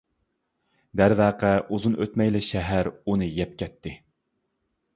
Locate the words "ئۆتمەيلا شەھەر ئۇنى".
1.99-3.31